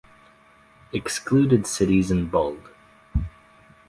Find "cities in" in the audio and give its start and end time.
1.67-2.25